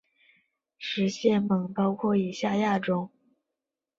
[0.79, 3.11] 食蟹獴包括以下亚种